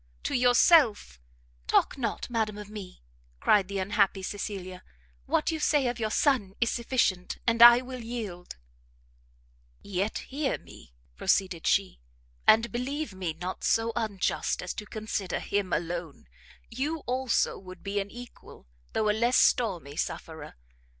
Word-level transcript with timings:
To 0.23 0.33
yourself" 0.33 1.21
"Talk 1.67 1.95
not, 1.95 2.27
madam, 2.27 2.57
of 2.57 2.71
me," 2.71 3.03
cried 3.39 3.67
the 3.67 3.77
unhappy 3.77 4.23
Cecilia, 4.23 4.81
"what 5.27 5.51
you 5.51 5.59
say 5.59 5.85
of 5.85 5.99
your 5.99 6.09
son 6.09 6.55
is 6.59 6.71
sufficient, 6.71 7.37
and 7.45 7.61
I 7.61 7.81
will 7.81 7.99
yield" 8.03 8.57
"Yet 9.99 10.17
hear 10.33 10.57
me," 10.57 10.95
proceeded 11.17 11.67
she, 11.67 11.99
"and 12.47 12.71
believe 12.71 13.13
me 13.13 13.33
not 13.33 13.63
so 13.63 13.93
unjust 13.95 14.63
as 14.63 14.73
to 14.73 14.87
consider 14.87 15.37
him 15.39 15.71
alone; 15.71 16.25
you, 16.71 17.01
also, 17.01 17.59
would 17.59 17.83
be 17.83 17.99
an 17.99 18.09
equal, 18.09 18.65
though 18.93 19.07
a 19.07 19.11
less 19.13 19.37
stormy 19.37 19.97
sufferer. 19.97 20.55